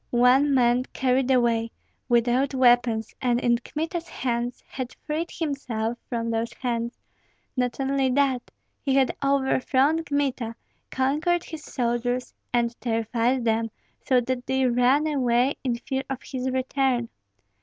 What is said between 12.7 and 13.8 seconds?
terrified them